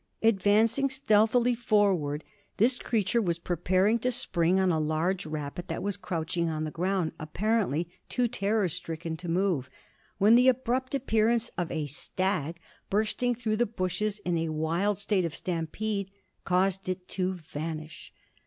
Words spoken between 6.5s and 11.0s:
the ground, apparently too terror stricken to move, when the abrupt